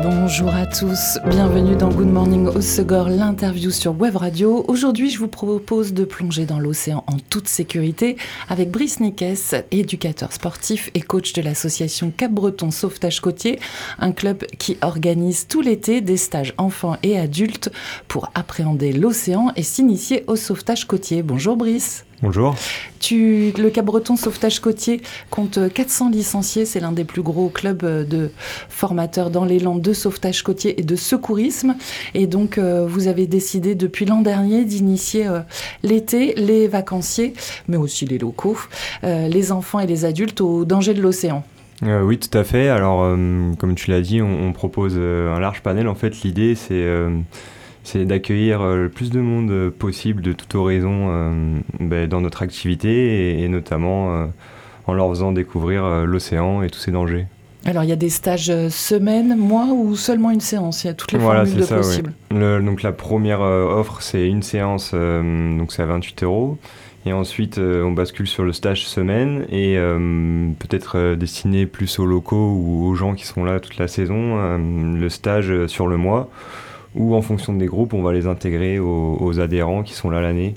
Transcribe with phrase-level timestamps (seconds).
[0.00, 4.64] Bonjour à tous, bienvenue dans Good Morning Osegor, l'interview sur Web Radio.
[4.68, 8.16] Aujourd'hui, je vous propose de plonger dans l'océan en toute sécurité
[8.48, 9.24] avec Brice Niques,
[9.72, 13.58] éducateur sportif et coach de l'association Cap-Breton Sauvetage Côtier,
[13.98, 17.72] un club qui organise tout l'été des stages enfants et adultes
[18.06, 21.24] pour appréhender l'océan et s'initier au sauvetage côtier.
[21.24, 22.04] Bonjour Brice.
[22.20, 22.56] Bonjour.
[22.98, 25.00] Tu, le Cap-Breton Sauvetage Côtier
[25.30, 26.64] compte 400 licenciés.
[26.64, 28.32] C'est l'un des plus gros clubs de
[28.68, 31.76] formateurs dans les landes de sauvetage côtier et de secourisme.
[32.14, 35.40] Et donc, euh, vous avez décidé depuis l'an dernier d'initier euh,
[35.84, 37.34] l'été les vacanciers,
[37.68, 38.58] mais aussi les locaux,
[39.04, 41.44] euh, les enfants et les adultes au danger de l'océan.
[41.82, 42.68] oui, tout à fait.
[42.68, 43.16] Alors,
[43.58, 45.86] comme tu l'as dit, on, on propose un large panel.
[45.86, 46.84] En fait, l'idée, c'est
[47.88, 52.20] c'est d'accueillir euh, le plus de monde euh, possible de toute horizon euh, ben, dans
[52.20, 54.28] notre activité et, notamment
[54.86, 57.26] en leur faisant découvrir l'océan et tous ses dangers.
[57.64, 60.84] Alors il y a des stages semaine, mois ou seulement une séance?
[60.84, 62.14] Il y a toutes les voilà, formules de ça, possibles.
[62.30, 66.58] donc la première offre c'est une séance, donc c'est à 28 euros.
[67.06, 69.76] Et ensuite, on bascule sur le stage semaine et
[70.58, 75.08] peut-être destiné plus aux locaux ou aux gens qui sont là toute la saison, le
[75.08, 76.28] stage sur le mois
[76.94, 80.54] ou en fonction des groupes, on va les intégrer aux, adhérents qui sont là l'année.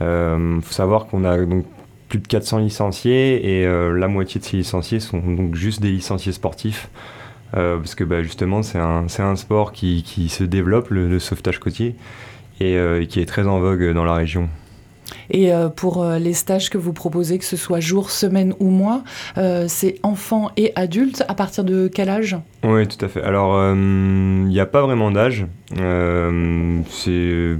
[0.00, 1.64] Il euh, faut savoir qu'on a donc
[2.08, 5.90] plus de 400 licenciés et euh, la moitié de ces licenciés sont donc juste des
[5.90, 6.88] licenciés sportifs.
[7.54, 11.58] Euh, parce que bah, justement, c'est un, un, sport qui, qui, se développe, le, sauvetage
[11.58, 11.94] côtier,
[12.60, 14.48] et qui est très en vogue dans la région.
[15.32, 18.68] Et euh, pour euh, les stages que vous proposez, que ce soit jour, semaine ou
[18.68, 19.02] mois,
[19.38, 21.24] euh, c'est enfants et adultes.
[21.26, 22.36] À partir de quel âge?
[22.62, 23.22] Oui, tout à fait.
[23.22, 25.46] Alors, il n'y a pas vraiment d'âge.
[25.74, 27.56] c'est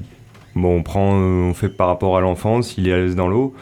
[0.55, 3.55] bon, on prend, on fait par rapport à l'enfance, il est à l'aise dans l'eau.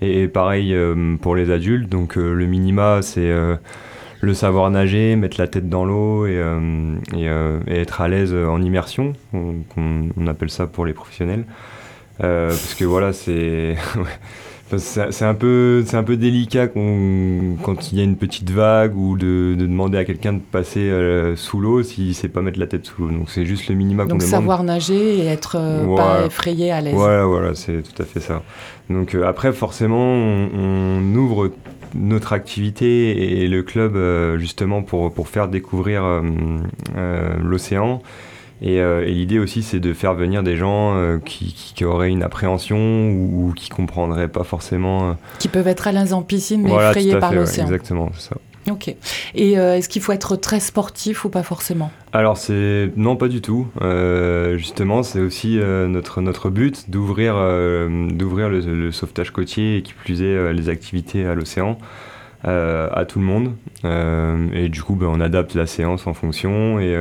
[0.00, 0.74] Et pareil
[1.20, 1.88] pour les adultes.
[1.88, 3.32] Donc, le minima, c'est
[4.20, 6.40] le savoir nager, mettre la tête dans l'eau et,
[7.66, 11.44] être à l'aise en immersion, on, appelle ça pour les professionnels.
[12.22, 13.76] Euh, parce que voilà, c'est.
[14.78, 19.16] c'est un peu c'est un peu délicat quand il y a une petite vague ou
[19.16, 22.84] de, demander à quelqu'un de passer euh, sous l'eau s'il sait pas mettre la tête
[22.84, 23.10] sous l'eau.
[23.10, 24.22] Donc c'est juste le minimum qu'on demande.
[24.22, 26.94] donc savoir nager et être euh, pas effrayé à l'aise.
[26.94, 28.42] Voilà voilà c'est tout à fait ça.
[28.90, 31.52] Donc après forcément on, ouvre
[31.94, 33.96] notre activité et le club
[34.36, 36.02] justement pour pour faire découvrir
[37.40, 38.02] l'océan
[38.62, 42.22] euh, et, l'idée aussi, c'est de faire venir des gens euh, qui, qui, auraient une
[42.22, 45.10] appréhension ou, qui comprendraient pas forcément.
[45.10, 47.64] Euh, qui peuvent être à l'aise en piscine, mais effrayés par l'océan.
[47.64, 48.36] exactement, c'est ça.
[48.68, 48.92] Ok.
[49.36, 51.92] Et est-ce qu'il faut être très sportif ou pas forcément?
[52.12, 53.68] Alors c'est non pas du tout.
[54.56, 57.34] justement, c'est aussi notre notre but d'ouvrir
[58.10, 61.78] d'ouvrir le, sauvetage côtier et qui plus est les activités à l'océan.
[62.42, 63.52] à tout le monde
[64.52, 66.92] et du coup ben, on adapte la séance en fonction et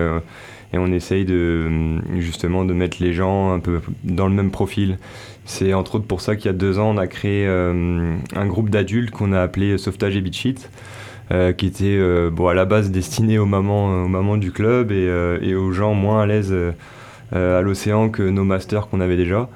[0.76, 4.98] et on essaye de justement de mettre les gens un peu dans le même profil.
[5.46, 8.46] C'est entre autres pour ça qu'il y a deux ans, on a créé euh, un
[8.46, 10.48] groupe d'adultes qu'on a appelé Sauvetage et Beach
[11.32, 14.92] euh, qui était euh, bon, à la base destiné aux mamans, aux mamans du club
[14.92, 16.54] et, aux gens moins à l'aise
[17.32, 19.50] à l'océan que nos masters qu'on avait déjà.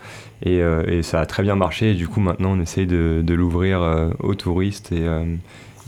[0.46, 0.62] Et,
[1.02, 1.92] ça a très bien marché.
[1.92, 5.06] Et du coup, maintenant, on essaye de, l'ouvrir aux touristes et,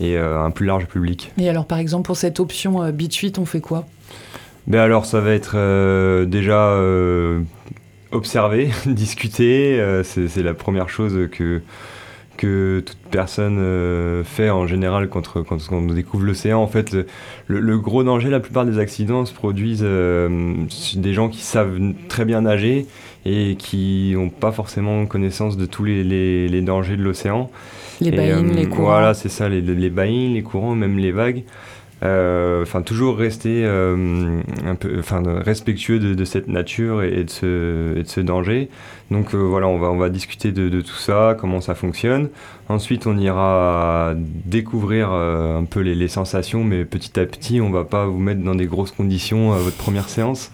[0.00, 1.32] et un plus large public.
[1.38, 3.86] Et alors, par exemple, pour cette option Beach on fait quoi?
[4.66, 7.40] Ben alors ça va être euh, déjà euh,
[8.12, 11.62] observer, discuter, euh, c'est la première chose que,
[12.36, 16.60] que toute personne fait en général quand, quand, on découvre l'océan.
[16.60, 16.96] En fait,
[17.46, 21.78] le, gros danger, la plupart des accidents se produisent des gens qui savent
[22.08, 22.86] très bien nager
[23.24, 26.02] et qui n'ont pas forcément connaissance de tous les,
[26.48, 27.50] les, dangers de l'océan.
[28.00, 28.84] Les baïnes, les courants.
[28.84, 31.44] Voilà, c'est ça, les, les baïnes, les courants, même les vagues.
[32.02, 37.96] Euh, enfin toujours rester euh, un peu enfin respectueux de, cette nature et, de ce,
[37.96, 38.70] et, de ce, danger.
[39.12, 42.28] Donc euh, voilà on va on va discuter de, tout ça comment ça fonctionne.
[42.68, 48.06] Ensuite on ira découvrir un peu les, sensations mais petit à petit on va pas
[48.06, 50.50] vous mettre dans des grosses conditions à votre première séance.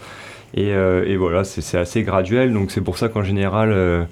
[0.55, 2.53] Et, et voilà c'est assez graduel.
[2.53, 4.07] Donc c'est pour ça qu'en général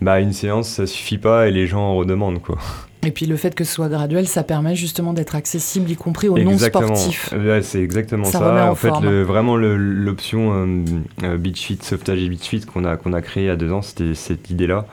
[0.00, 2.56] bah une séance ça suffit pas et les gens en redemandent quoi
[3.02, 6.28] et puis le fait que ce soit graduel, ça permet justement d'être accessible, y compris
[6.28, 7.32] aux non-sportifs.
[7.62, 8.70] c'est exactement ça.
[8.70, 10.84] En fait, vraiment l'option euh,
[11.22, 13.56] euh, Beach Fit, Sauvetage et Beach Fit qu'on a, qu'on a créé il y a
[13.56, 14.86] deux ans, c'était cette idée-là.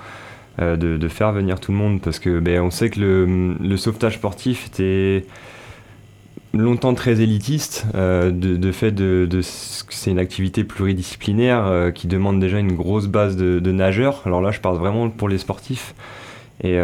[0.59, 3.54] Euh, de, de, faire venir tout le monde parce que ben, on sait que le,
[3.62, 5.24] le sauvetage sportif était
[6.51, 12.57] longtemps très élitiste, de, de, fait de, de c'est une activité pluridisciplinaire qui demande déjà
[12.57, 14.24] une grosse base de, nageurs.
[14.25, 15.94] Alors là, je parle vraiment pour les sportifs.
[16.63, 16.80] Et,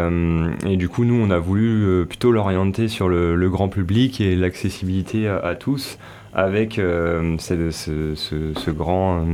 [0.67, 4.35] et du coup, nous, on a voulu plutôt l'orienter sur le, le, grand public et
[4.35, 5.97] l'accessibilité à, à, tous,
[6.33, 9.25] avec ce, ce, ce, grand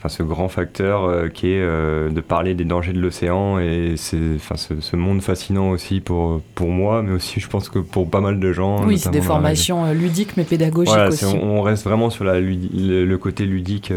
[0.00, 3.94] enfin, ce grand facteur euh, qui est euh, de parler des dangers de l'océan et
[4.36, 8.20] enfin, ce, monde fascinant aussi pour, pour moi, mais aussi je pense que pour pas
[8.20, 8.84] mal de gens.
[8.86, 11.26] Oui, c'est des formations euh, ludiques mais pédagogiques aussi.
[11.26, 13.92] On, reste vraiment sur la, le, côté ludique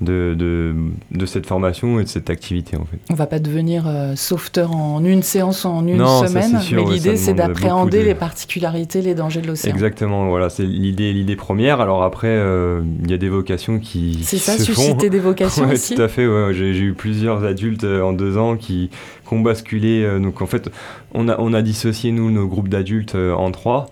[0.00, 0.74] de, de,
[1.10, 2.98] de, cette formation et de cette activité en fait.
[3.10, 7.34] On va pas devenir euh, sauveteur en une séance en une semaine, mais l'idée c'est
[7.34, 9.72] d'appréhender les particularités, les dangers de l'océan.
[9.72, 11.80] Exactement, voilà, c'est l'idée l'idée première.
[11.80, 15.94] Alors après, euh, il y a des vocations qui C'est ça, susciter des vocations aussi.
[15.94, 18.90] Tout à fait, j'ai eu plusieurs adultes euh, en deux ans qui,
[19.26, 20.06] qui ont basculé.
[20.20, 20.70] donc en fait,
[21.14, 23.86] on a, on a dissocié nous nos groupes d'adultes en trois.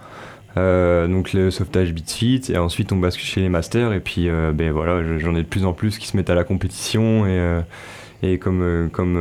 [0.57, 4.53] Euh, donc le sauvetage BitFit et ensuite on bascule chez les masters et puis euh,
[4.53, 7.31] ben voilà j'en ai de plus en plus qui se mettent à la compétition et,
[7.31, 7.61] euh,
[8.23, 9.19] et comme, comme,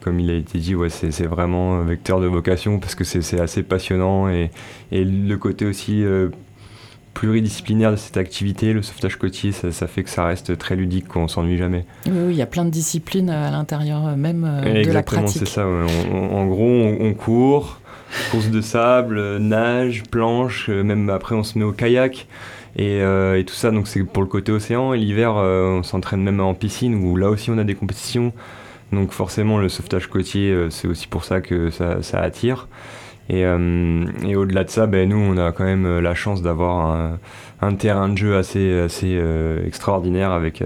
[0.00, 3.40] comme il a été dit ouais, c'est vraiment un vecteur de vocation parce que c'est
[3.40, 4.50] assez passionnant et,
[4.92, 6.04] et, le côté aussi
[7.14, 11.08] pluridisciplinaire de cette activité, le sauvetage côtier, ça, ça fait que ça reste très ludique,
[11.08, 11.84] qu'on s'ennuie jamais.
[12.06, 14.76] Oui, il y a plein de disciplines à l'intérieur même de la pratique.
[14.76, 15.66] Exactement, c'est ça.
[15.66, 17.81] en gros, on court,
[18.30, 22.26] course de sable, nage, planche, euh, même après on se met au kayak.
[22.76, 24.94] Et, euh, et, tout ça, donc c'est pour le côté océan.
[24.94, 28.32] Et l'hiver, euh, on s'entraîne même en piscine où là aussi on a des compétitions.
[28.92, 32.68] Donc forcément, le sauvetage côtier, c'est aussi pour ça que ça, attire.
[33.30, 37.18] Et, au-delà de ça, ben, nous, on a quand même la chance d'avoir
[37.62, 39.18] un, terrain de jeu assez,
[39.64, 40.62] extraordinaire avec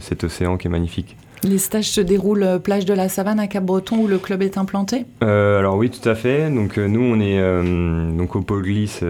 [0.00, 1.16] cet océan qui est magnifique.
[1.44, 4.58] Les stages se déroulent euh, plage de la Savane à Cap-Breton où le club est
[4.58, 6.48] implanté euh, Alors oui, tout à fait.
[6.50, 9.02] Donc euh, nous, on est donc au pôle glisse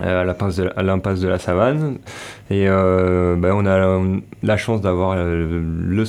[0.00, 1.98] à l'impasse de, la Savane.
[2.50, 4.00] Et ben, on a
[4.42, 6.04] la, chance d'avoir le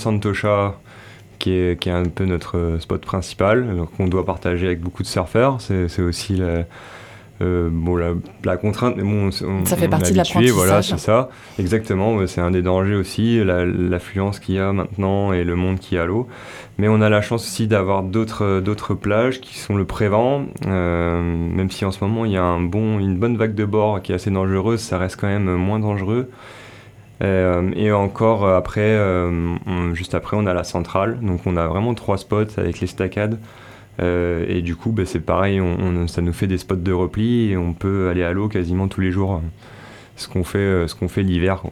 [1.51, 5.59] est, qui est, un peu notre spot principal, qu'on doit partager avec beaucoup de surfeurs.
[5.61, 6.41] C'est aussi
[7.39, 7.95] euh, bon,
[8.43, 10.55] la, contrainte, mais bon, on, ça fait partie de l'apprentissage.
[10.55, 11.29] Voilà, c'est ça.
[11.59, 12.25] Exactement.
[12.25, 16.03] C'est un des dangers aussi, l'affluence qu'il y a maintenant et le monde qui a
[16.03, 16.27] à l'eau.
[16.79, 20.45] Mais on a la chance aussi d'avoir d'autres d'autres plages qui sont le Prévent.
[20.65, 23.65] Euh, même si en ce moment il y a un bon, une bonne vague de
[23.65, 26.29] bord qui est assez dangereuse, ça reste quand même moins dangereux.
[27.23, 28.99] Euh, et encore après,
[29.93, 31.19] juste après, on a la centrale.
[31.21, 33.37] Donc on a vraiment trois spots avec les staccades.
[33.99, 37.51] Euh, et du coup, bah, c'est pareil, on, ça nous fait des spots de repli
[37.51, 39.41] et on peut aller à l'eau quasiment tous les jours,
[40.15, 41.63] ce qu'on fait, euh, ce qu'on fait l'hiver.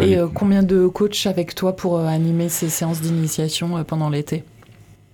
[0.00, 4.44] et euh, combien de coachs avec toi pour animer ces séances d'initiation pendant l'été?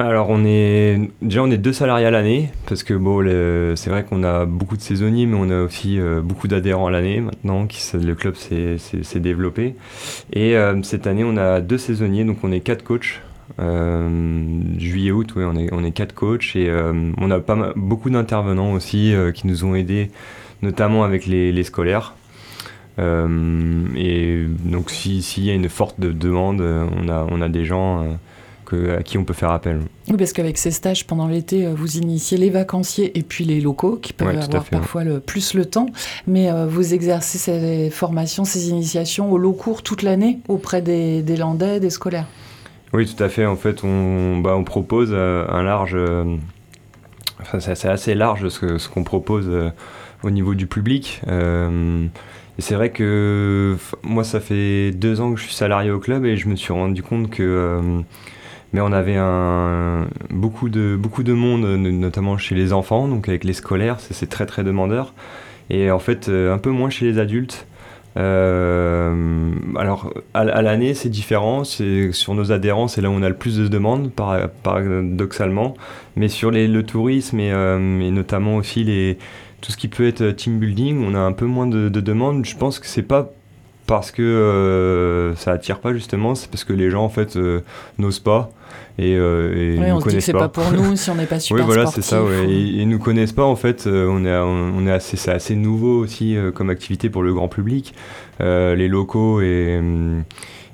[0.00, 3.20] Alors on est déjà on est deux salariés à l'année parce que bon
[3.74, 7.20] c'est vrai qu'on a beaucoup de saisonniers mais on a aussi beaucoup d'adhérents à l'année
[7.20, 9.74] maintenant qui le club s'est développé.
[10.32, 13.20] Et cette année on a deux saisonniers donc on est quatre coachs
[13.58, 18.10] euh, juillet août on est on est quatre coachs et euh, on a pas beaucoup
[18.10, 20.10] d'intervenants aussi euh, qui nous ont aidés
[20.62, 22.14] notamment avec les, les scolaires
[23.00, 28.18] et donc s'il y a une forte demande on a on a des gens
[28.74, 29.80] à qui on peut faire appel.
[30.10, 33.96] Oui, parce qu'avec ces stages pendant l'été, vous initiez les vacanciers et puis les locaux
[33.96, 35.86] qui peuvent avoir parfois le, plus le temps.
[36.26, 41.36] Mais vous exercez ces formations, ces initiations au long cours toute l'année auprès des, des
[41.36, 42.26] Landais, des scolaires?
[42.92, 43.44] Oui, tout à fait.
[43.46, 45.92] En fait, on, bah, propose euh, un large.
[45.94, 46.36] Euh,
[47.40, 49.70] enfin, c'est assez large ce, ce qu'on propose euh,
[50.22, 51.20] au niveau du public.
[51.28, 56.24] et c'est vrai que moi, ça fait deux ans que je suis salarié au club
[56.24, 57.80] et je me suis rendu compte que.
[58.72, 63.44] mais on avait un, beaucoup, de, beaucoup de monde, notamment chez les enfants, donc avec
[63.44, 65.14] les scolaires, c'est très très demandeur.
[65.70, 67.66] Et en fait, un peu moins chez les adultes.
[68.16, 71.64] Euh, alors, à, l'année, c'est différent.
[71.64, 74.10] C'est sur nos adhérents, c'est là où on a le plus de demandes,
[74.62, 75.74] paradoxalement.
[76.16, 79.16] Mais sur le tourisme et, euh, notamment aussi
[79.60, 82.44] tout ce qui peut être team building, on a un peu moins de, de demandes.
[82.44, 83.30] Je pense que c'est pas
[83.88, 87.62] parce que euh, ça attire pas justement, c'est parce que les gens en fait euh,
[87.96, 88.50] n'osent pas
[88.98, 90.48] et, euh, et on se dit que c'est pas.
[90.48, 92.50] pour nous si on n'est pas super oui voilà c'est ça ouais.
[92.50, 96.36] et, nous connaissent pas en fait on est on est assez c'est assez nouveau aussi
[96.54, 97.94] comme activité pour le grand public
[98.40, 99.80] les locaux et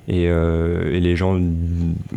[0.07, 1.39] et, et, les gens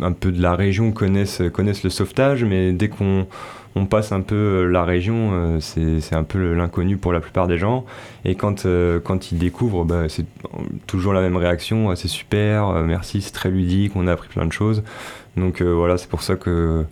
[0.01, 3.27] un peu de la région connaissent connaissent le sauvetage mais dès qu'on
[3.75, 7.47] on passe un peu euh, la région, euh, c'est un peu l'inconnu pour la plupart
[7.47, 7.85] des gens.
[8.25, 10.25] Et quand, euh, quand ils découvrent, bah, c'est
[10.87, 14.53] toujours la même réaction, c'est super, merci, c'est très ludique, on a appris plein de
[14.53, 14.83] choses.
[15.37, 16.83] Donc voilà, c'est pour ça que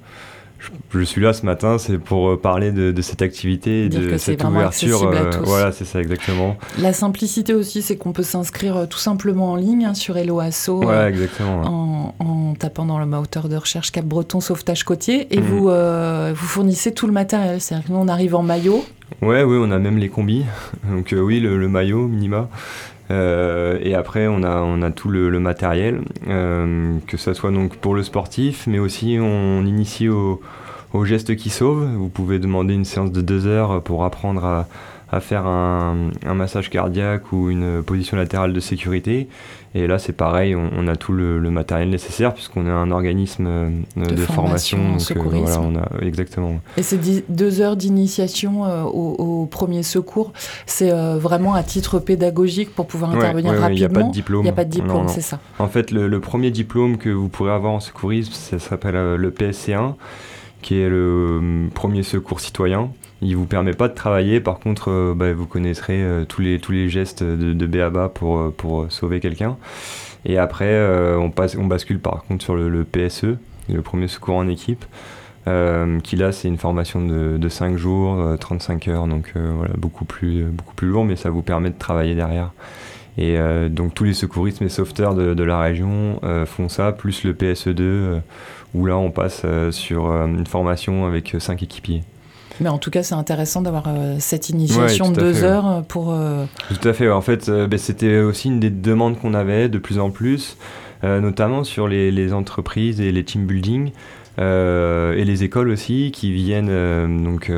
[0.93, 5.03] je, suis là ce matin, c'est pour euh, parler de, cette activité, de cette ouverture.
[5.03, 6.57] Euh, voilà, c'est ça exactement.
[6.79, 10.39] La simplicité aussi, c'est qu'on peut s'inscrire euh, tout simplement en ligne hein, sur Hello
[10.39, 15.45] Asso, en, tapant dans le moteur de recherche Cap Breton Sauvetage Côtier, et mhm.
[15.45, 17.61] vous, vous fournissez tout le matériel.
[17.61, 18.83] C'est-à-dire que nous, on arrive en maillot.
[19.21, 20.43] Ouais, oui, on a même les combis.
[20.89, 22.49] Donc oui, le, maillot minima.
[23.09, 28.03] Et après, on a, on a tout le, matériel, que ce soit donc pour le
[28.03, 30.41] sportif, mais aussi on initie au,
[30.93, 31.85] au geste qui sauve.
[31.95, 34.67] Vous pouvez demander une séance de deux heures pour apprendre à,
[35.19, 39.27] faire un, massage cardiaque ou une position latérale de sécurité.
[39.75, 43.69] Et là, c'est pareil, on, a tout le, matériel nécessaire puisqu'on est un organisme euh,
[43.95, 44.77] de, formation.
[44.93, 46.59] donc, euh, voilà, on a, exactement.
[46.77, 46.97] Et ces
[47.29, 50.33] deux heures d'initiation euh, au, premier secours,
[50.65, 53.69] c'est vraiment à titre pédagogique pour pouvoir intervenir rapidement.
[53.71, 54.41] Il n'y a pas de diplôme.
[54.41, 55.39] Il n'y a pas de diplôme, c'est ça.
[55.59, 59.31] En fait, le, le, premier diplôme que vous pourrez avoir en secourisme, ça s'appelle le
[59.31, 59.93] PSC1
[60.61, 62.89] qui est le premier secours citoyen.
[63.21, 66.59] Il vous permet pas de travailler, par contre, euh, bah, vous connaîtrez euh, tous, les,
[66.59, 69.57] tous les gestes de, de BABA pour, euh, pour sauver quelqu'un.
[70.25, 70.77] Et après,
[71.15, 73.37] on, passe, on bascule par contre sur le, PSE,
[73.69, 74.83] le premier secours en équipe,
[75.45, 80.43] qui là, c'est une formation de, de 5 jours, 35 heures, donc voilà, beaucoup plus,
[80.43, 82.51] beaucoup plus lourd, mais ça vous permet de travailler derrière.
[83.17, 83.37] Et
[83.69, 88.19] donc tous les secouristes et sauveteurs de, de la région font ça, plus le PSE2
[88.73, 92.03] où là on passe sur une formation avec euh, cinq équipiers.
[92.59, 93.85] Mais en tout cas, c'est intéressant d'avoir
[94.19, 96.15] cette initiation de deux heures pour.
[96.69, 97.09] Tout à fait.
[97.09, 100.57] En fait, ben, c'était aussi une des demandes qu'on avait de plus en plus,
[101.03, 103.91] notamment sur les, entreprises et les team building.
[104.39, 107.51] et les écoles aussi qui viennent donc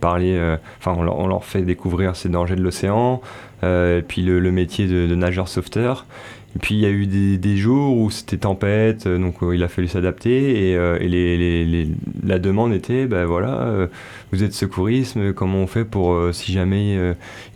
[0.00, 3.20] parler, enfin on, leur fait découvrir ces dangers de l'océan,
[3.62, 6.06] et puis le, métier de, de nageur sauveteur.
[6.56, 9.62] Et puis il y a eu des, jours où c'était tempête, euh, donc euh, il
[9.62, 11.88] a fallu s'adapter et, euh, les,
[12.24, 13.88] la demande était, ben voilà,
[14.32, 16.94] vous êtes secourisme, comment on fait pour si jamais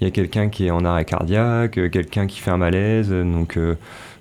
[0.01, 3.59] il y a quelqu'un qui est en arrêt cardiaque, quelqu'un qui fait un malaise, donc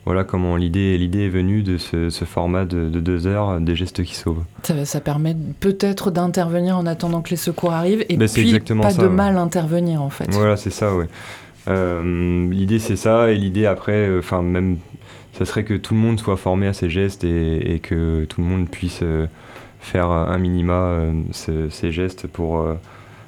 [0.06, 4.16] voilà comment l'idée l'idée est venue de ce, format de, deux heures des gestes qui
[4.16, 4.44] sauvent.
[4.64, 8.94] Ça, ça permet peut-être d'intervenir en attendant que les secours arrivent et ben, puis pas
[8.94, 10.30] de mal intervenir en fait.
[10.32, 11.08] Voilà c'est ça ouais.
[11.68, 14.78] Euh, l'idée c'est ça, et l'idée après, euh, enfin même,
[15.34, 18.48] ça serait que tout le monde soit formé à ces gestes et, que tout le
[18.48, 19.28] monde puisse euh,
[19.80, 21.00] faire un minima
[21.32, 22.64] ces gestes pour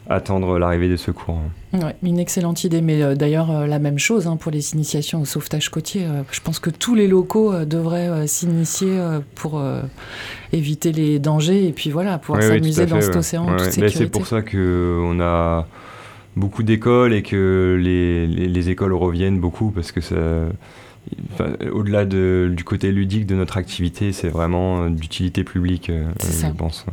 [0.08, 1.40] attendre l'arrivée des secours.
[1.72, 5.70] Ouais, une excellente idée, mais d'ailleurs la même chose hein, pour les initiations au sauvetage
[5.70, 6.06] côtier.
[6.30, 9.00] je pense que tous les locaux devraient s'initier
[9.34, 9.64] pour
[10.52, 13.98] éviter les dangers et puis voilà, pouvoir s'amuser dans cet océan en toute sécurité.
[13.98, 15.66] C'est pour ça qu'on a
[16.36, 20.16] beaucoup d'écoles et que les, les, écoles reviennent beaucoup parce que ça,
[21.72, 26.86] au-delà du côté ludique de notre activité, c'est vraiment d'utilité publique, euh, je pense.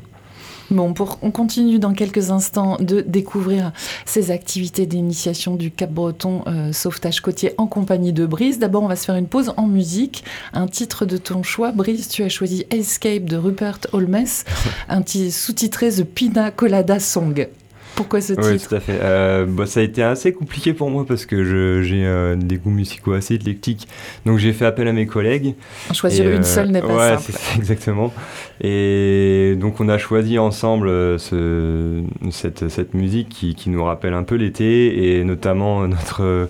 [0.70, 3.72] Bon, pour, on continue dans quelques instants de découvrir
[4.06, 8.60] ces activités d'initiation du Cap Breton euh, sauvetage côtier en compagnie de Brice.
[8.60, 10.22] D'abord, on va se faire une pause en musique.
[10.52, 14.26] Un titre de ton choix, Brice, tu as choisi Escape de Rupert Holmes,
[14.88, 17.48] un sous-titré The Pina Colada Song.
[17.94, 18.98] Pourquoi ce titre Oui, tout à fait.
[19.00, 22.70] Euh, bah, ça a été assez compliqué pour moi parce que j'ai euh, des goûts
[22.70, 23.88] musicaux assez éclectiques.
[24.26, 25.54] Donc j'ai fait appel à mes collègues.
[25.92, 27.38] choisir une euh, seule n'est pas simple.
[27.56, 28.12] exactement.
[28.60, 34.22] Et donc on a choisi ensemble ce, cette, cette, musique qui, qui, nous rappelle un
[34.22, 36.48] peu l'été et notamment notre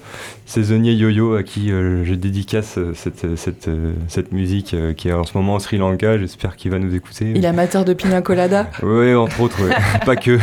[0.51, 3.71] saisonnier Yo-Yo à qui je dédicace cette, cette,
[4.09, 6.19] cette musique qui est en ce moment au Sri Lanka.
[6.19, 7.33] J'espère qu'il va nous écouter.
[7.37, 9.61] Il est amateur de pina colada Oui, entre autres,
[10.05, 10.39] pas que.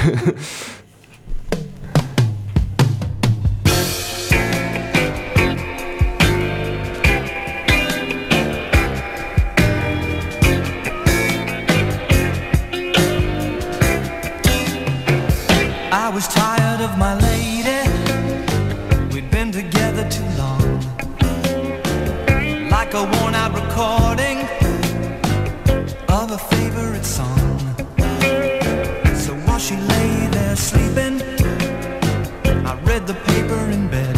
[32.97, 34.17] read the paper in bed.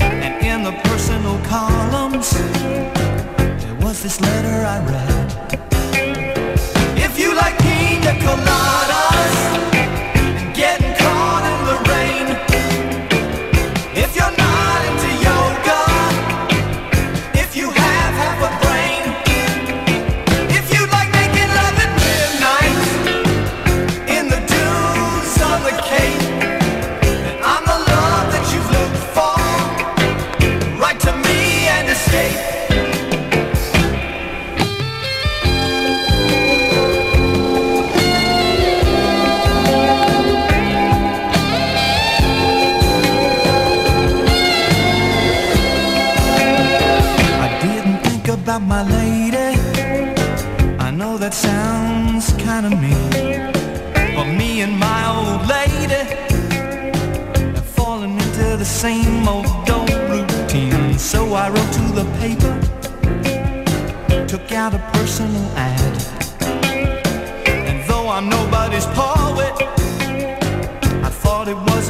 [0.00, 2.30] And in the personal columns
[3.62, 5.28] There was this letter I read.
[7.06, 8.53] If you like pina colada
[58.84, 60.98] same old old routine.
[60.98, 62.54] So I wrote to the paper,
[64.32, 65.94] took out a personal ad.
[67.68, 69.54] And though I'm nobody's poet,
[71.08, 71.83] I thought it wasn't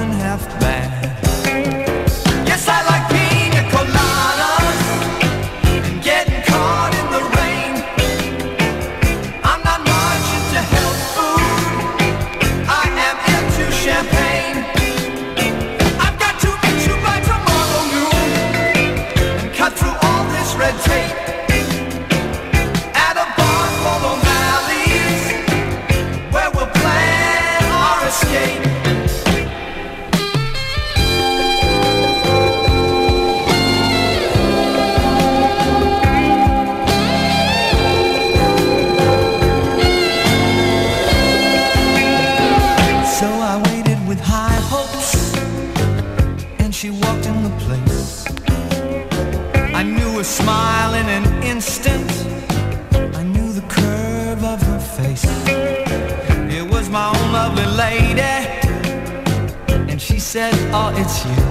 [61.06, 61.43] 起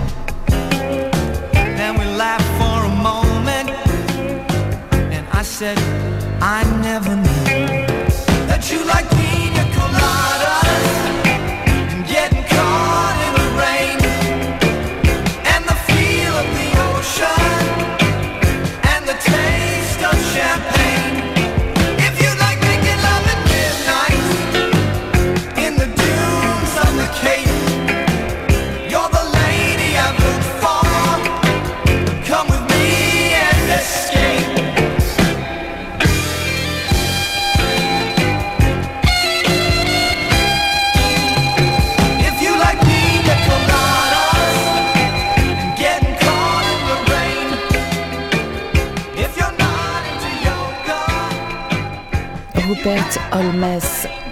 [53.63, 54.22] Rupert Holmes.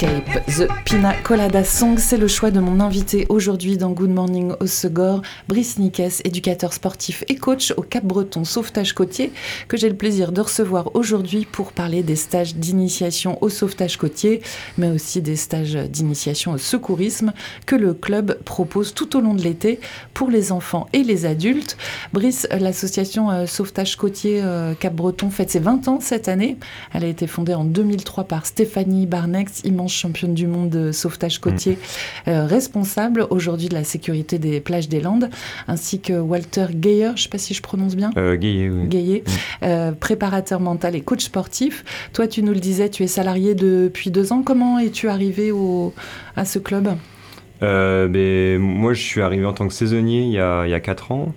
[0.00, 4.52] Escape, The Pina Colada Song, c'est le choix de mon invité aujourd'hui dans Good Morning
[4.58, 9.30] au Segor, Brice Niques, éducateur sportif et coach au Cap-Breton Sauvetage Côtier,
[9.68, 14.40] que j'ai le plaisir de recevoir aujourd'hui pour parler des stages d'initiation au sauvetage côtier,
[14.78, 17.34] mais aussi des stages d'initiation au secourisme
[17.66, 19.80] que le club propose tout au long de l'été
[20.14, 21.76] pour les enfants et les adultes.
[22.14, 26.56] Brice, l'association euh, Sauvetage Côtier euh, Cap-Breton fête ses 20 ans cette année.
[26.94, 31.38] Elle a été fondée en 2003 par Stéphanie Barnex, immense championne du monde de sauvetage
[31.38, 31.78] côtier,
[32.28, 35.30] euh, responsable aujourd'hui de la sécurité des plages des Landes,
[35.68, 38.10] ainsi que Walter Geyer, je ne sais pas si je prononce bien.
[38.16, 38.88] Euh, Gaillet, oui.
[38.88, 39.24] Gaillet,
[39.62, 41.84] euh, préparateur mental et coach sportif.
[42.12, 44.42] Toi, tu nous le disais, tu es salarié depuis deux ans.
[44.42, 45.92] Comment es-tu arrivé au,
[46.36, 46.88] à ce club?
[47.62, 50.74] Euh, ben, moi, je suis arrivé en tant que saisonnier il y a, il y
[50.74, 51.34] a 4 ans.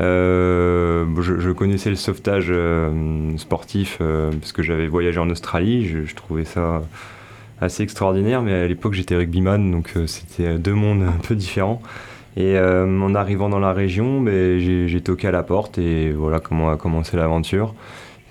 [0.00, 5.86] Euh, je, je connaissais le sauvetage euh, sportif euh, parce que j'avais voyagé en Australie.
[5.86, 6.82] Je, je trouvais ça
[7.64, 11.82] assez extraordinaire, mais à l'époque j'étais rugbyman, donc euh, c'était deux mondes un peu différents.
[12.36, 16.70] Et euh, en arrivant dans la région, j'ai toqué à la porte et voilà comment
[16.70, 17.74] a commencé l'aventure.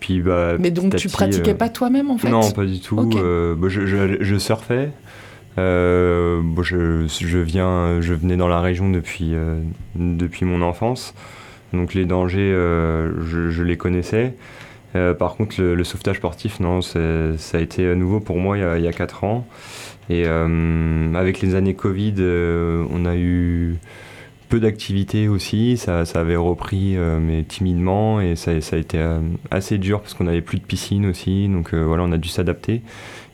[0.02, 2.28] Puis, bah, Mais donc, tu petit, pratiquais euh, pas toi-même en fait?
[2.30, 3.10] Non, pas du tout.
[3.16, 4.90] Euh, bah, je, je- je surfais.
[5.58, 9.60] Euh, bon, je, je, viens, je venais dans la région depuis, euh,
[9.96, 11.14] depuis mon enfance.
[11.72, 14.34] Donc les dangers, euh, je, je les connaissais.
[14.96, 18.64] Euh, par contre, le, sauvetage sportif, non, ça a été nouveau pour moi il y
[18.64, 19.48] a, il y a 4 ans.
[20.10, 23.78] Et euh, avec les années Covid, euh, on a eu
[24.54, 25.78] peu d'activités aussi.
[25.78, 28.22] Ça, ça avait repris, euh, mais timidement.
[28.22, 31.48] Et ça, a été euh, assez dur parce qu'on n'avait plus de piscine aussi.
[31.48, 32.84] Donc euh, voilà, on a dû s'adapter.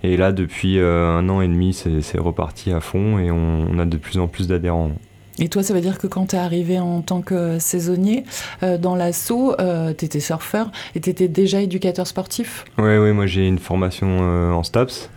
[0.02, 3.86] Et là, depuis euh, un an et demi, c'est reparti à fond et on a
[3.86, 4.92] de plus en plus d'adhérents.
[5.40, 8.24] Et toi, ça veut dire que quand tu es arrivé en tant que saisonnier
[8.64, 9.56] euh, dans l'assaut,
[9.98, 12.66] tu étais surfeur et tu étais déjà éducateur sportif?
[12.78, 15.10] Oui, oui, moi j'ai une formation euh, en STAPS.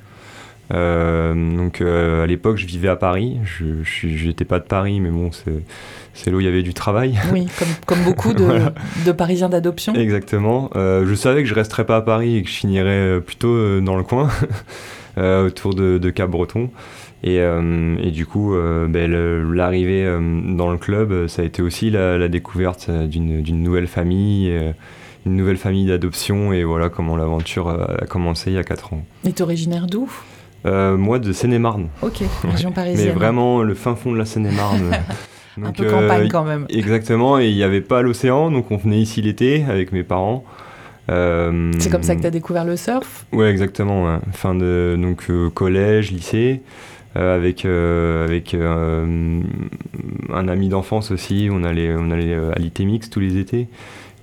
[0.73, 3.39] Euh, donc euh, à l'époque, je vivais à Paris.
[3.45, 5.31] Je n'étais pas de Paris, mais bon,
[6.15, 7.19] c'est là où il y avait du travail.
[7.33, 8.73] Oui, comme, comme beaucoup de, Voilà.
[9.05, 9.95] de Parisiens d'adoption.
[9.95, 10.71] Exactement.
[10.77, 13.49] Euh, je savais que je resterais pas à Paris et que je finirais euh, plutôt
[13.55, 14.31] euh, dans le coin,
[15.19, 16.71] euh, autour de, de Cap-Breton.
[17.25, 19.11] Et, euh, et du coup, euh, ben,
[19.55, 20.19] l'arrivée euh,
[20.57, 24.53] dans le club, ça a été aussi la, la découverte d'une nouvelle famille,
[25.25, 26.53] une nouvelle famille d'adoption.
[26.53, 29.05] Et voilà comment l'aventure a commencé il y a 4 ans.
[29.25, 30.11] Et t'es originaire d'où?
[30.65, 31.89] Euh, moi, de Seine-et-Marne.
[32.03, 33.09] Ok, région parisienne.
[33.09, 34.91] Mais vraiment le fin fond de la Seine-et-Marne.
[35.63, 36.67] Un peu euh, campagne quand même.
[36.71, 40.45] Exactement, et il n'y avait pas l'océan, donc on venait ici l'été avec mes parents.
[41.09, 43.27] c'est comme ça que tu as découvert le surf?
[43.33, 44.19] Ouais, exactement.
[44.33, 46.63] Fin de donc collège, lycée.
[47.15, 49.43] Avec avec un
[50.49, 53.69] ami d'enfance aussi, on allait à l'ITMX tous les étés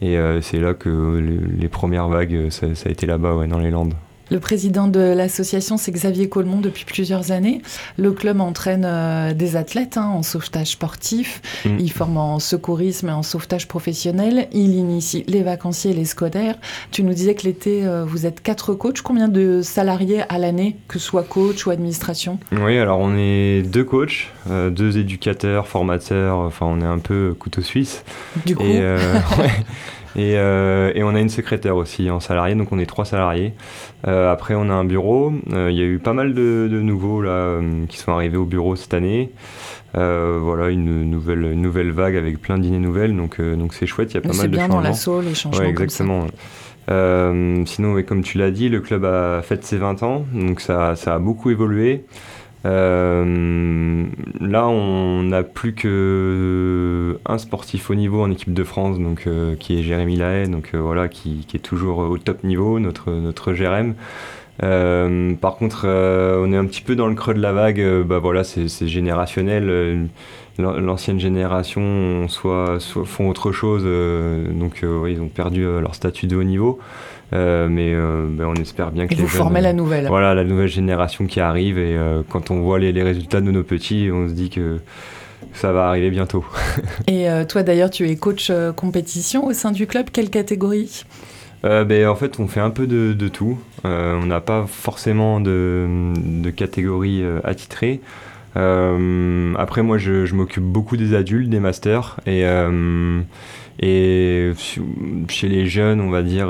[0.01, 1.19] et c'est là que
[1.59, 3.93] les, premières vagues ça, ça a été là-bas ouais, dans les Landes.
[4.31, 7.61] Le président de l'association, c'est Xavier Colmont depuis plusieurs années.
[7.97, 11.41] Le club entraîne euh, des athlètes hein, en sauvetage sportif.
[11.65, 11.77] Mm.
[11.79, 14.47] Il forme en secourisme et en sauvetage professionnel.
[14.51, 16.55] Il initie les vacanciers et les scolaires.
[16.91, 19.01] Tu nous disais que l'été, euh, vous êtes quatre coachs.
[19.01, 22.39] Combien de salariés à l'année, que ce soit coach ou administration?
[22.51, 26.37] Oui, alors on est deux coachs, euh, deux éducateurs, formateurs.
[26.37, 28.03] Enfin, on est un peu couteau suisse.
[28.45, 28.63] Du coup.
[30.17, 33.53] Euh, et, on a une secrétaire aussi en salarié, donc on est trois salariés.
[34.07, 35.33] Euh, après, on a un bureau.
[35.53, 38.75] Euh, il y a eu pas mal de, nouveaux là, qui sont arrivés au bureau
[38.75, 39.31] cette année.
[39.93, 44.11] voilà, une nouvelle, nouvelle vague avec plein d'idées nouvelles, donc donc c'est chouette.
[44.11, 44.53] Il y a pas mal de changements.
[44.53, 45.63] C'est bien dans l'assaut, les changements.
[45.63, 46.27] Ouais, exactement.
[47.65, 51.15] sinon, comme tu l'as dit, le club a fait ses 20 ans, donc ça, ça
[51.15, 52.05] a beaucoup évolué.
[52.65, 54.05] Euh,
[54.41, 59.55] là, on n'a plus que un sportif au niveau en équipe de France, donc euh,
[59.55, 63.95] qui est Jérémy Lahaye, euh, voilà, qui, est toujours au top niveau, notre notre Jérém.
[64.59, 67.81] par contre, on est un petit peu dans le creux de la vague.
[68.05, 70.09] bah voilà, c'est générationnel.
[70.57, 73.85] L'ancienne génération soit, font autre chose,
[74.53, 76.79] donc ils ont perdu leur statut de haut niveau.
[77.31, 80.07] Euh, mais euh, ben, on espère bien que et vous formez la nouvelle.
[80.07, 81.77] Voilà, la nouvelle génération qui arrive.
[81.77, 84.79] Et euh, quand on voit les, les, résultats de nos petits, on se dit que
[85.53, 86.43] ça va arriver bientôt.
[87.07, 90.07] et toi d'ailleurs, tu es coach compétition au sein du club.
[90.11, 91.03] Quelle catégorie?
[91.63, 93.59] Ben, En fait, on fait un peu de, de tout.
[93.83, 98.01] on n'a pas forcément de, de catégorie attitrée.
[98.55, 102.17] après, moi, je, je m'occupe beaucoup des adultes, des masters.
[102.25, 102.43] Et,
[103.81, 104.51] et
[105.27, 106.49] chez les jeunes, on va dire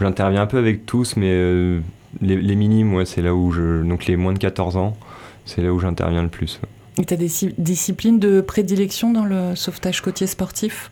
[0.00, 1.80] J'interviens un peu avec tous, mais euh,
[2.20, 3.82] les, les, minimes, c'est là où je.
[3.82, 4.96] Donc les moins de 14 ans,
[5.44, 6.60] c'est là où j'interviens le plus.
[6.98, 10.90] Et tu as des disciplines de prédilection dans le sauvetage côtier sportif?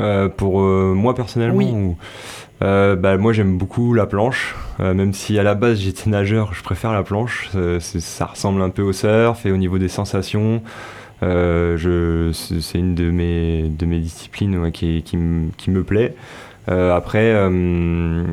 [0.00, 1.94] Euh, Pour euh, moi personnellement oui.
[2.60, 6.92] bah, Moi j'aime beaucoup la planche, même si à la base j'étais nageur, je préfère
[6.92, 7.50] la planche.
[7.80, 10.62] ça ressemble un peu au surf et au niveau des sensations.
[11.20, 11.26] c'est
[12.78, 15.16] une de mes, de mes disciplines qui, qui,
[15.56, 16.14] qui, me plaît.
[16.68, 18.24] Euh, après, euh,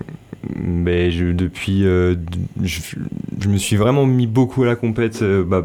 [0.56, 2.16] ben, je, depuis, euh,
[2.62, 5.64] je, me suis vraiment mis beaucoup à la compète bah,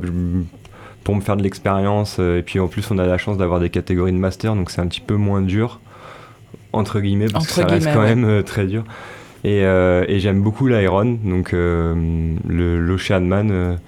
[1.04, 2.18] pour me faire de l'expérience.
[2.18, 4.80] et puis en plus, on a la chance d'avoir des catégories de master, donc c'est
[4.80, 5.80] un petit peu moins dur,
[6.72, 8.84] entre guillemets, parce que ça reste quand même très dur.
[9.44, 13.78] Et, et j'aime beaucoup l'Iron, donc l'Ocean Man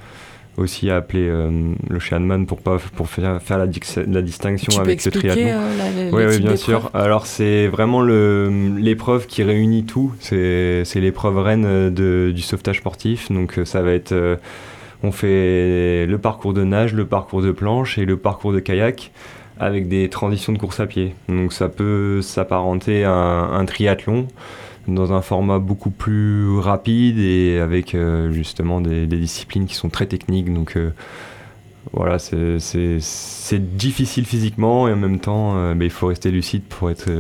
[0.57, 3.67] aussi appelé euh, le Shanman pour pas pour faire, faire la,
[4.07, 5.47] la distinction avec le triathlon.
[5.47, 6.91] Euh, oui, bien sûr.
[6.95, 10.13] Alors c'est vraiment l'épreuve qui réunit tout.
[10.21, 13.31] C'est l'épreuve reine de, du sauvetage sportif.
[13.31, 14.39] Donc euh, ça va être
[15.03, 19.13] on fait le parcours de nage, le parcours de planche et le parcours de kayak
[19.59, 21.15] avec des transitions de course à pied.
[21.29, 24.27] Donc ça peut s'apparenter à un triathlon
[24.95, 30.07] dans un format beaucoup plus rapide et avec euh, justement des, disciplines qui sont très
[30.07, 30.53] techniques.
[30.53, 30.91] Donc euh,
[31.93, 37.11] voilà, c'est difficile physiquement et en même temps, euh, il faut rester lucide pour être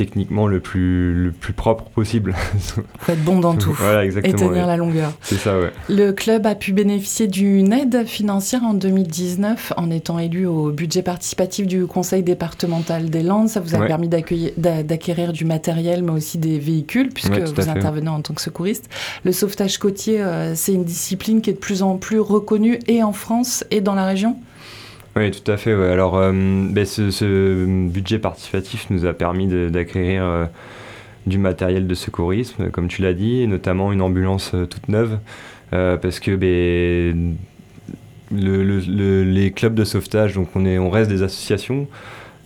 [0.00, 2.34] techniquement le plus, le plus propre possible.
[3.00, 3.74] Faut être bon dans tout.
[3.74, 5.12] voilà, exactement, et tenir la longueur.
[5.20, 5.72] C'est ça, ouais.
[5.90, 11.02] Le club a pu bénéficier d'une aide financière en 2019 en étant élu au budget
[11.02, 13.50] participatif du conseil départemental des Landes.
[13.50, 18.22] Ça vous a permis d'acquérir du matériel, mais aussi des véhicules, puisque vous intervenez en
[18.22, 18.88] tant que secouriste.
[19.26, 23.02] Le sauvetage côtier, euh, c'est une discipline qui est de plus en plus reconnue et
[23.02, 24.38] en France et dans la région?
[25.16, 25.72] Oui, tout à fait.
[25.72, 30.44] Alors, euh, ben, ce, budget participatif nous a permis d'acquérir euh,
[31.26, 35.18] du matériel de secourisme, comme tu l'as dit, et notamment une ambulance euh, toute neuve,
[35.70, 37.36] parce que ben,
[38.32, 41.88] les clubs de sauvetage, donc on, est, on reste des associations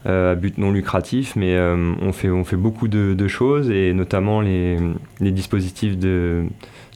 [0.07, 4.79] à but non lucratif, mais on, fait, on fait beaucoup de, choses, et notamment les,
[5.21, 6.45] dispositifs de,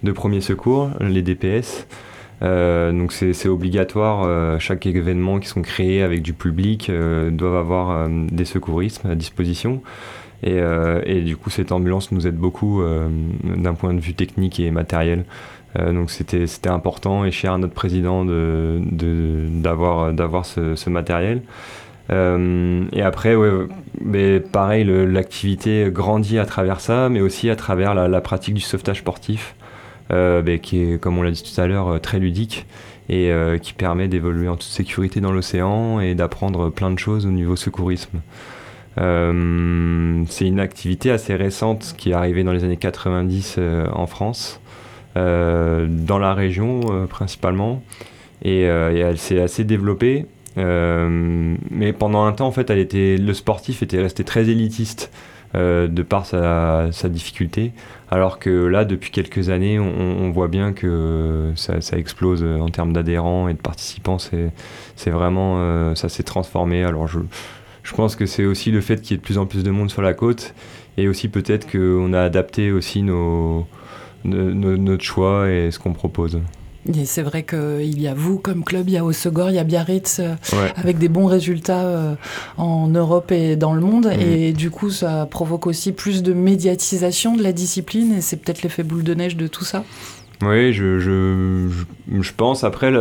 [0.03, 1.87] de premier secours, les DPS.
[2.43, 7.57] Euh, donc c'est obligatoire, euh, chaque événement qui sont créés avec du public euh, doivent
[7.57, 9.83] avoir des secouristes à disposition.
[10.45, 10.61] Et,
[11.05, 12.81] et, du coup, cette ambulance nous aide beaucoup
[13.43, 15.25] d'un point de vue technique et matériel.
[15.77, 21.43] donc c'était important et cher à notre président d'avoir de, d'avoir ce, ce, matériel.
[22.09, 23.51] et après, ouais,
[24.01, 28.61] mais pareil, l'activité grandit à travers ça, mais aussi à travers la, la pratique du
[28.61, 29.57] sauvetage sportif.
[30.11, 32.65] Euh, ben, qui est, comme on l'a dit tout à l'heure, euh, très ludique
[33.11, 37.27] et euh, qui permet d'évoluer en toute sécurité dans l'océan et d'apprendre plein de choses
[37.27, 38.21] au niveau secourisme.
[38.97, 43.59] c'est une activité assez récente qui est arrivée dans les années 90
[43.93, 44.61] en France,
[45.15, 47.83] dans la région principalement,
[48.43, 50.27] et, elle s'est assez développée.
[50.57, 55.13] mais pendant un temps, en fait, elle était, le sportif était resté très élitiste.
[55.55, 57.73] De par sa, difficulté.
[58.11, 63.49] Alors que là, depuis quelques années, on, voit bien que ça, explose en termes d'adhérents
[63.49, 64.19] et de participants.
[64.19, 66.85] C'est vraiment, euh, ça s'est transformé.
[66.85, 67.19] Alors je,
[67.83, 69.71] je pense que c'est aussi le fait qu'il y ait de plus en plus de
[69.71, 70.55] monde sur la côte
[70.97, 73.67] et aussi peut-être qu'on a adapté aussi nos,
[74.25, 76.41] notre choix et ce qu'on propose
[77.05, 79.65] c'est vrai qu'il y a vous comme club, il y a Osegor, il y a
[79.65, 80.35] Biarritz euh,
[80.77, 82.15] avec des bons résultats euh,
[82.57, 84.07] en Europe et dans le monde.
[84.07, 84.21] Mm.
[84.21, 88.63] Et du coup, ça provoque aussi plus de médiatisation de la discipline et c'est peut-être
[88.63, 89.85] l'effet boule de neige de tout ça.
[90.43, 91.69] Oui, je, je,
[92.21, 92.63] je, pense.
[92.63, 92.93] Après,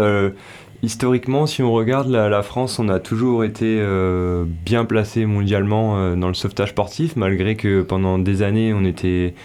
[0.81, 6.29] historiquement, si on regarde la, France, on a toujours été euh, bien placé mondialement dans
[6.29, 9.35] le sauvetage sportif, malgré que pendant des années, on était,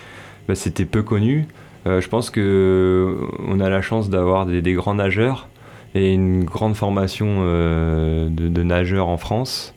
[0.48, 1.46] bah, c'était peu connu.
[1.86, 5.48] Euh, je pense que on a la chance d'avoir des, grands nageurs
[5.94, 9.74] et une grande formation euh, de, nageurs en France.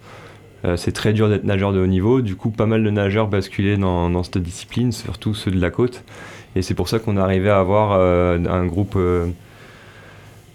[0.63, 3.27] Euh, c'est très dur d'être nageur de haut niveau, du coup pas mal de nageurs
[3.27, 6.03] basculaient dans, cette discipline, surtout ceux de la côte.
[6.55, 8.97] Et c'est pour ça qu'on arrivait à avoir un groupe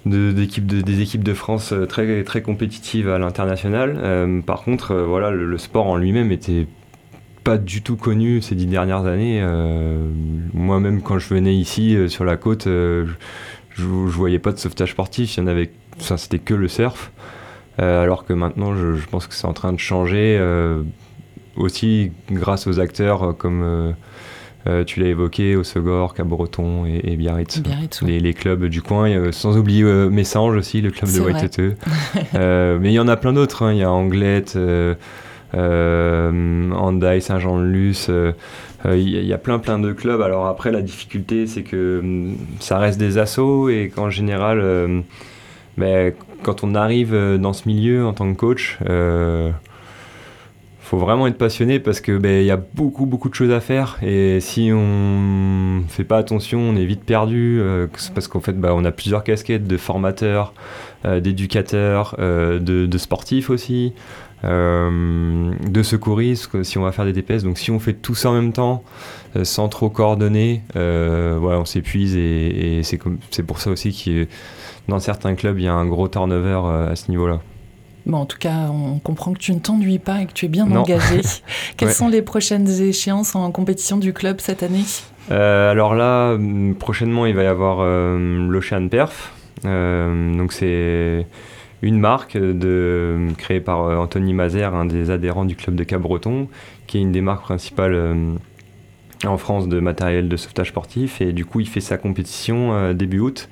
[0.06, 4.42] des équipes de France très, compétitives à l'international.
[4.46, 6.66] par contre, voilà, le, sport en lui-même était
[7.50, 9.40] pas du tout connu ces dix dernières années.
[9.42, 10.08] Euh,
[10.54, 13.06] moi-même, quand je venais ici euh, sur la côte, euh,
[13.70, 15.36] je, je, voyais pas de sauvetage sportif.
[15.36, 17.10] Il y en avait, ça, c'était que le surf.
[17.76, 20.40] alors que maintenant, je, pense que c'est en train de changer
[21.56, 23.94] aussi grâce aux acteurs comme
[24.86, 27.62] tu l'as évoqué, au Segor, Cap-Breton et, Biarritz.
[28.02, 31.58] les, clubs du coin, sans oublier Messange aussi, le club de Waitete.
[32.34, 33.64] mais il y en a plein d'autres.
[33.64, 33.72] Hein.
[33.72, 34.94] Il y a Anglette, euh,
[35.54, 38.06] Andai, Saint-Jean-de-Luz.
[38.08, 38.32] Il euh,
[38.86, 40.20] euh, y, a plein plein de clubs.
[40.20, 45.04] Alors après, la difficulté, c'est que ça reste des assauts et qu'en général,
[45.76, 48.78] ben, quand on arrive dans ce milieu en tant que coach,
[50.82, 53.60] faut vraiment être passionné parce que ben, il y a beaucoup beaucoup de choses à
[53.60, 57.62] faire et si on fait pas attention on est vite perdu
[58.12, 60.52] parce qu'en fait ben, on a plusieurs casquettes de formateurs
[61.04, 63.92] d'éducateurs de, de, sportifs aussi
[64.44, 67.42] euh, de secouristes si on va faire des DPS.
[67.42, 68.82] Donc si on fait tout ça en même temps,
[69.36, 74.26] euh, sans trop coordonner, euh, on s'épuise et, c'est pour ça aussi que
[74.88, 77.40] dans certains clubs, il y a un gros turnover à ce niveau-là.
[78.06, 80.48] Bon, en tout cas, on comprend que tu ne t'ennuies pas et que tu es
[80.48, 81.20] bien engagé.
[81.76, 84.84] Quelles sont les prochaines échéances en compétition du club cette année?
[85.28, 86.36] Alors là,
[86.78, 89.32] prochainement, il va y avoir l'Ocean Perf.
[89.64, 91.26] donc c'est
[91.82, 92.38] une marque
[93.38, 96.48] créée par euh, Anthony Mazer, un des adhérents du club de Cap-Breton,
[96.86, 98.34] qui est une des marques principales euh,
[99.26, 101.20] en France de matériel de sauvetage sportif.
[101.20, 103.48] Et du coup, il fait sa compétition euh, début août.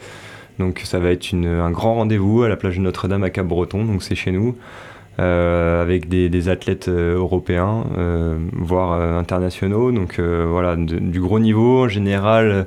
[0.58, 4.02] Donc ça va être un grand rendez-vous à la plage de Notre-Dame à Cap-Breton, donc
[4.02, 4.56] c'est chez nous,
[5.16, 7.84] avec des, athlètes européens,
[8.54, 9.92] voire internationaux.
[9.92, 12.66] Donc voilà, du gros niveau en général.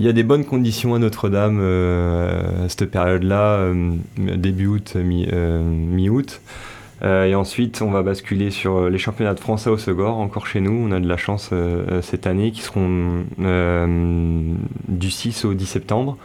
[0.00, 4.92] Il y a des bonnes conditions à Notre-Dame euh, à cette période-là, euh, début août,
[4.94, 6.40] euh, mi-août.
[7.02, 10.70] et ensuite, on va basculer sur les championnats de France à Osegor, encore chez nous.
[10.70, 11.50] On a de la chance
[12.02, 13.24] cette année, qui seront
[14.88, 16.16] du 6 au 10 septembre.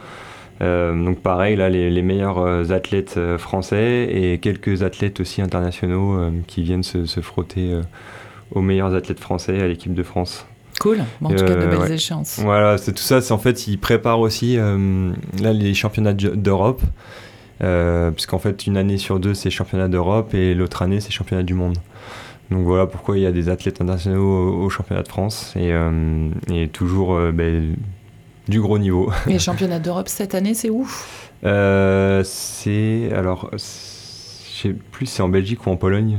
[0.60, 7.06] donc pareil, là, les, meilleurs athlètes français et quelques athlètes aussi internationaux qui viennent se,
[7.06, 7.80] se frotter
[8.52, 10.46] aux meilleurs athlètes français à l'équipe de France.
[10.80, 12.38] Cool, en tout cas de belles échéances.
[12.40, 13.20] Voilà, c'est tout ça.
[13.20, 16.82] C'est en fait, ils préparent aussi euh, là les championnats d'Europe,
[17.62, 21.42] euh, puisqu'en fait une année sur deux c'est championnat d'Europe et l'autre année c'est championnat
[21.42, 21.78] du monde.
[22.50, 26.28] Donc voilà pourquoi il y a des athlètes internationaux au, championnat de France et, euh,
[26.52, 27.74] et toujours ben,
[28.48, 29.10] du gros niveau.
[29.28, 30.86] Et championnat d'Europe cette année, c'est où?
[31.42, 33.50] C'est alors
[34.72, 36.18] plus c'est en Belgique ou en Pologne.